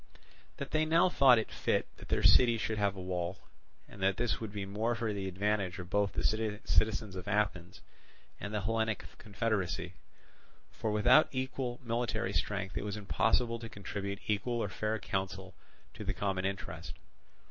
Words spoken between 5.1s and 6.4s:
the advantage of both the